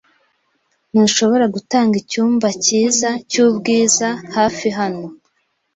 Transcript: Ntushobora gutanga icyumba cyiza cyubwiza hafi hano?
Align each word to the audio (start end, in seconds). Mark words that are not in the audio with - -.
Ntushobora 0.91 1.45
gutanga 1.55 1.95
icyumba 2.01 2.47
cyiza 2.63 3.09
cyubwiza 3.31 4.07
hafi 4.35 4.67
hano? 4.77 5.05